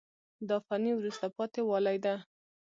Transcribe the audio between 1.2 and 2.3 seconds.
پاتې والی ده.